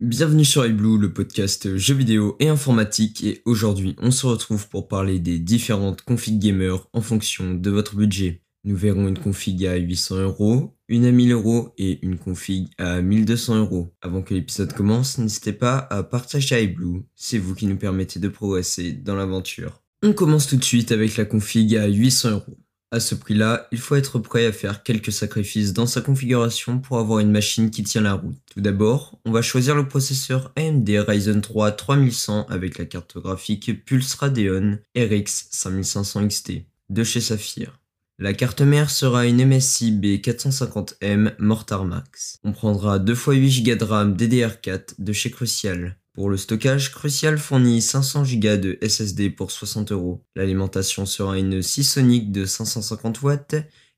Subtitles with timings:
[0.00, 4.86] Bienvenue sur iBlue, le podcast jeux vidéo et informatique, et aujourd'hui on se retrouve pour
[4.86, 8.44] parler des différentes configs gamer en fonction de votre budget.
[8.62, 13.02] Nous verrons une config à 800 euros, une à 1000 euros et une config à
[13.02, 13.92] 1200 euros.
[14.00, 18.28] Avant que l'épisode commence, n'hésitez pas à partager iBlue, c'est vous qui nous permettez de
[18.28, 19.82] progresser dans l'aventure.
[20.04, 22.58] On commence tout de suite avec la config à 800 euros.
[22.90, 26.98] À ce prix-là, il faut être prêt à faire quelques sacrifices dans sa configuration pour
[26.98, 28.38] avoir une machine qui tient la route.
[28.54, 33.84] Tout d'abord, on va choisir le processeur AMD Ryzen 3 3100 avec la carte graphique
[33.84, 36.52] Pulse Radeon RX 5500 XT
[36.88, 37.78] de chez Saphir.
[38.18, 42.38] La carte mère sera une MSI B450M Mortar Max.
[42.42, 45.98] On prendra 2 x 8 Go de RAM DDR4 de chez Crucial.
[46.18, 50.24] Pour le stockage, Crucial fournit 500 Go de SSD pour 60 euros.
[50.34, 53.54] L'alimentation sera une Seasonic de 550 watts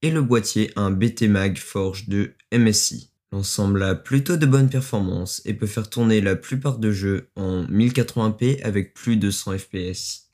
[0.00, 3.10] et le boîtier un BT Mag Forge de MSI.
[3.32, 7.64] L'ensemble a plutôt de bonnes performances et peut faire tourner la plupart de jeux en
[7.64, 10.30] 1080p avec plus de 100 fps.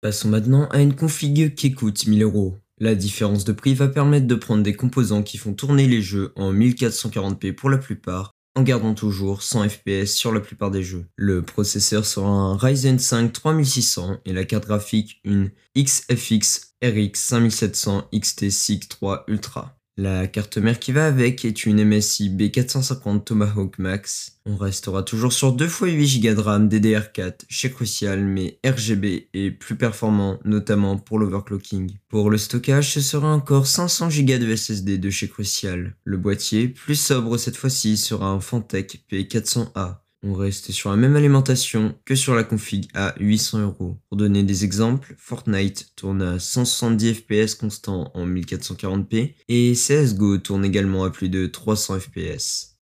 [0.00, 2.56] Passons maintenant à une config qui coûte 1000 euros.
[2.78, 6.32] La différence de prix va permettre de prendre des composants qui font tourner les jeux
[6.34, 11.06] en 1440p pour la plupart en gardant toujours 100 fps sur la plupart des jeux.
[11.14, 18.08] Le processeur sera un Ryzen 5 3600 et la carte graphique une XFX RX 5700
[18.12, 19.77] XT SIG 3 Ultra.
[20.00, 24.38] La carte mère qui va avec est une MSI B450 Tomahawk Max.
[24.46, 29.28] On restera toujours sur 2 x 8 Go de RAM DDR4 chez Crucial mais RGB
[29.34, 31.90] est plus performant notamment pour l'overclocking.
[32.08, 35.96] Pour le stockage ce sera encore 500 Go de SSD de chez Crucial.
[36.04, 39.96] Le boîtier, plus sobre cette fois-ci, sera un Fantech P400A.
[40.24, 44.00] On reste sur la même alimentation que sur la config à 800 euros.
[44.08, 50.64] Pour donner des exemples, Fortnite tourne à 170 fps constant en 1440p et CSGO tourne
[50.64, 52.78] également à plus de 300 fps.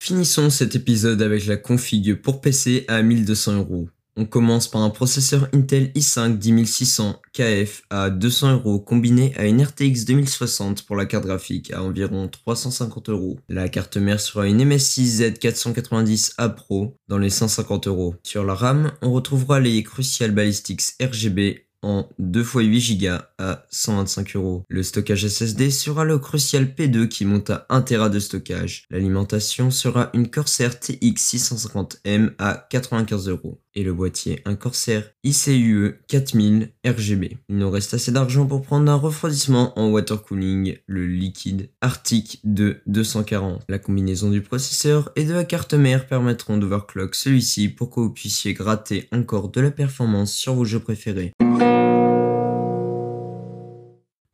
[0.00, 3.88] Finissons cet épisode avec la config pour PC à 1200 euros.
[4.20, 9.62] On commence par un processeur Intel i5 10600 KF à 200 euros combiné à une
[9.62, 13.38] RTX 2060 pour la carte graphique à environ 350 euros.
[13.48, 18.16] La carte mère sera une MSI Z490A Pro dans les 150 euros.
[18.24, 23.66] Sur la RAM, on retrouvera les Crucial Ballistics RGB en 2 x 8 Go à
[23.70, 24.64] 125 euros.
[24.68, 28.84] Le stockage SSD sera le Crucial P2 qui monte à 1 Tera de stockage.
[28.90, 33.60] L'alimentation sera une Corsair TX 650M à 95 euros.
[33.74, 37.36] Et le boîtier un Corsair ICUE 4000 RGB.
[37.48, 42.40] Il nous reste assez d'argent pour prendre un refroidissement en water cooling, le liquide Arctic
[42.44, 43.62] de 240.
[43.68, 48.10] La combinaison du processeur et de la carte mère permettront d'overclock celui-ci pour que vous
[48.10, 51.32] puissiez gratter encore de la performance sur vos jeux préférés.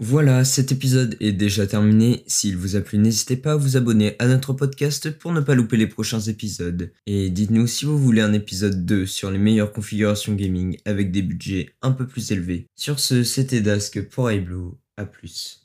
[0.07, 2.25] Voilà, cet épisode est déjà terminé.
[2.27, 5.55] S'il vous a plu, n'hésitez pas à vous abonner à notre podcast pour ne pas
[5.55, 6.93] louper les prochains épisodes.
[7.07, 11.23] Et dites-nous si vous voulez un épisode 2 sur les meilleures configurations gaming avec des
[11.23, 12.67] budgets un peu plus élevés.
[12.77, 14.75] Sur ce, c'était Dask pour iBlue.
[14.99, 15.64] A plus.